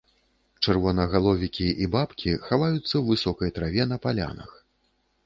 [0.63, 4.51] Чырвонагаловікі і бабкі хаваюцца ў высокай траве на палянах.